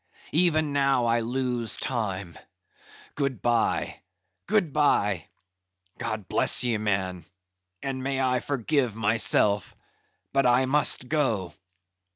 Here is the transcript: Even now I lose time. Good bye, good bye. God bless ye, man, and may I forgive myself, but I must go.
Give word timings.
Even 0.33 0.73
now 0.73 1.05
I 1.05 1.19
lose 1.19 1.77
time. 1.77 2.35
Good 3.13 3.39
bye, 3.39 4.01
good 4.47 4.73
bye. 4.73 5.27
God 5.99 6.27
bless 6.27 6.63
ye, 6.63 6.79
man, 6.79 7.23
and 7.83 8.01
may 8.01 8.19
I 8.19 8.39
forgive 8.39 8.95
myself, 8.95 9.75
but 10.33 10.47
I 10.47 10.65
must 10.65 11.07
go. 11.07 11.53